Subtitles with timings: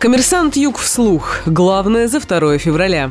[0.00, 1.40] Коммерсант Юг вслух.
[1.44, 3.10] Главное за 2 февраля.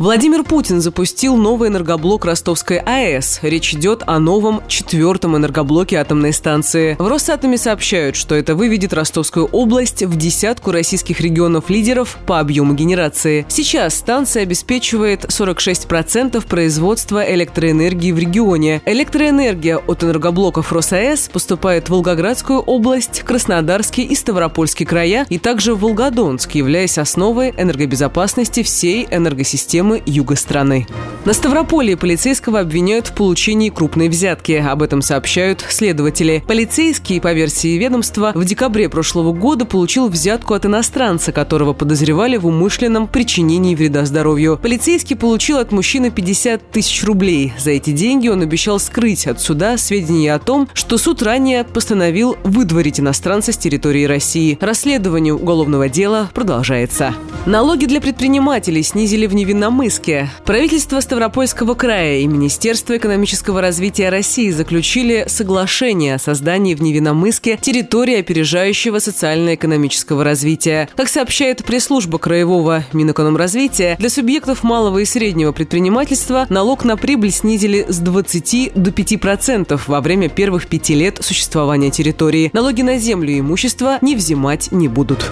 [0.00, 3.40] Владимир Путин запустил новый энергоблок Ростовской АЭС.
[3.42, 6.96] Речь идет о новом четвертом энергоблоке атомной станции.
[6.98, 13.44] В Росатоме сообщают, что это выведет Ростовскую область в десятку российских регионов-лидеров по объему генерации.
[13.50, 18.80] Сейчас станция обеспечивает 46% производства электроэнергии в регионе.
[18.86, 25.80] Электроэнергия от энергоблоков РосАЭС поступает в Волгоградскую область, Краснодарский и Ставропольский края, и также в
[25.80, 30.86] Волгодонск, являясь основой энергобезопасности всей энергосистемы регионы юга страны.
[31.24, 34.52] На Ставрополье полицейского обвиняют в получении крупной взятки.
[34.52, 36.42] Об этом сообщают следователи.
[36.46, 42.46] Полицейский, по версии ведомства, в декабре прошлого года получил взятку от иностранца, которого подозревали в
[42.46, 44.58] умышленном причинении вреда здоровью.
[44.62, 47.52] Полицейский получил от мужчины 50 тысяч рублей.
[47.58, 52.38] За эти деньги он обещал скрыть от суда сведения о том, что суд ранее постановил
[52.44, 54.56] выдворить иностранца с территории России.
[54.58, 57.14] Расследование уголовного дела продолжается.
[57.44, 59.34] Налоги для предпринимателей снизили в
[59.80, 60.28] Невинномыске.
[60.44, 68.18] Правительство Ставропольского края и Министерство экономического развития России заключили соглашение о создании в Невинномыске территории
[68.18, 70.90] опережающего социально-экономического развития.
[70.96, 77.86] Как сообщает пресс-служба Краевого Минэкономразвития, для субъектов малого и среднего предпринимательства налог на прибыль снизили
[77.88, 82.50] с 20 до 5% во время первых пяти лет существования территории.
[82.52, 85.30] Налоги на землю и имущество не взимать не будут.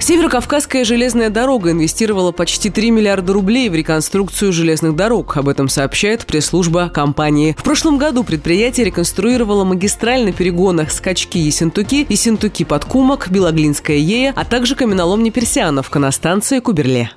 [0.00, 5.36] Северокавказская железная дорога инвестировала почти 3 миллиарда рублей в реконструкцию железных дорог.
[5.36, 7.54] Об этом сообщает пресс-служба компании.
[7.58, 15.28] В прошлом году предприятие реконструировало магистраль на перегонах Скачки-Ессентуки, Ессентуки-Подкумок, Белоглинская Ея, а также каменоломни
[15.28, 17.10] Персианов на станции Куберле.